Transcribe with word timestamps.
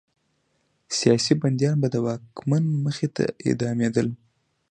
سیاسي 0.97 1.33
بندیان 1.41 1.75
به 1.81 1.87
د 1.91 1.95
واکمن 2.05 2.63
مخې 2.85 3.07
ته 3.15 3.23
اعدامېدل. 3.47 4.07